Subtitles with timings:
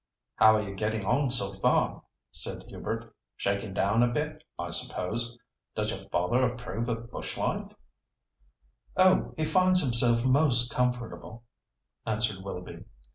[0.37, 2.01] "How are you getting on so far?"
[2.31, 3.13] said Hubert.
[3.35, 5.37] "Shaking down a bit, I suppose.
[5.75, 7.71] Does your father approve of bush life?"
[8.97, 11.43] "Oh, he finds himself most comfortable,"
[12.03, 12.83] answered Willoughby.